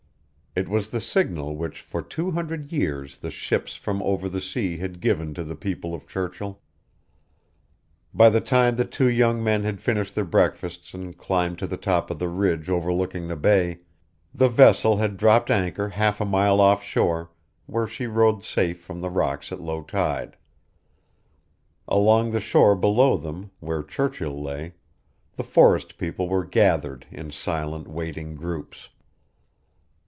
[0.53, 4.79] It was the signal which for two hundred years the ships from over the sea
[4.79, 6.59] had given to the people of Churchill.
[8.13, 11.77] By the time the two young men had finished their breakfasts and climbed to the
[11.77, 13.79] top of the ridge overlooking the Bay,
[14.35, 17.31] the vessel had dropped anchor half a mile off shore,
[17.65, 20.35] where she rode safe from the rocks at low tide.
[21.87, 24.73] Along the shore below them, where Churchill lay,
[25.37, 28.89] the forest people were gathered in silent, waiting groups.